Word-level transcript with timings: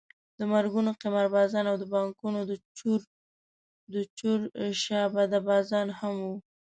د 0.39 0.41
مرګونو 0.53 0.91
قماربازان 1.03 1.65
او 1.71 1.75
د 1.79 1.83
بانکونو 1.93 2.39
د 3.93 3.95
چور 4.17 4.39
شعبده 4.83 5.39
بازان 5.49 5.87
هم 5.99 6.15
وو. 6.25 6.35